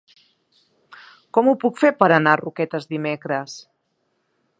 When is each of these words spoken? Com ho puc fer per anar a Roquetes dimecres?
Com 1.37 1.51
ho 1.51 1.53
puc 1.63 1.77
fer 1.81 1.91
per 1.99 2.09
anar 2.17 2.33
a 2.37 2.39
Roquetes 2.41 2.89
dimecres? 2.95 3.59